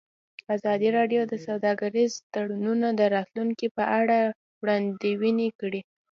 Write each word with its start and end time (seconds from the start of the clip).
ازادي 0.55 0.89
راډیو 0.97 1.21
د 1.27 1.33
سوداګریز 1.45 2.11
تړونونه 2.33 2.87
د 2.99 3.01
راتلونکې 3.15 3.67
په 3.77 3.83
اړه 3.99 4.17
وړاندوینې 4.61 5.49
کړې. 5.59 5.81